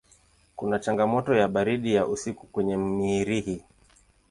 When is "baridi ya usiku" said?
1.47-2.47